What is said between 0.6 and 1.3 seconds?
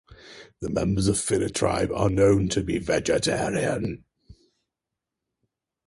The members of